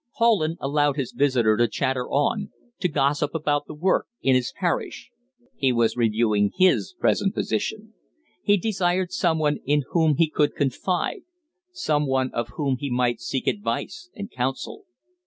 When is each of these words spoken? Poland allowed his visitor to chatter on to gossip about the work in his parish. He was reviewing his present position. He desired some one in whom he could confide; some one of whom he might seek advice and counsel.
Poland 0.17 0.57
allowed 0.59 0.95
his 0.97 1.11
visitor 1.11 1.55
to 1.55 1.67
chatter 1.67 2.09
on 2.09 2.49
to 2.79 2.87
gossip 2.87 3.35
about 3.35 3.67
the 3.67 3.75
work 3.75 4.07
in 4.23 4.33
his 4.33 4.51
parish. 4.59 5.11
He 5.55 5.71
was 5.71 5.95
reviewing 5.95 6.53
his 6.57 6.95
present 6.99 7.35
position. 7.35 7.93
He 8.41 8.57
desired 8.57 9.11
some 9.11 9.37
one 9.37 9.59
in 9.63 9.83
whom 9.91 10.15
he 10.15 10.27
could 10.27 10.55
confide; 10.55 11.21
some 11.71 12.07
one 12.07 12.31
of 12.33 12.47
whom 12.57 12.77
he 12.79 12.89
might 12.89 13.21
seek 13.21 13.45
advice 13.45 14.09
and 14.15 14.31
counsel. 14.31 14.85